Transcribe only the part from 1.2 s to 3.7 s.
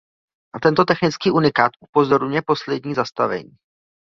unikát upozorňuje poslední zastavení.